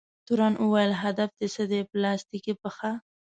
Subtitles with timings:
[0.25, 2.91] تورن وویل: هدف دې څه دی؟ پلاستیکي پښه؟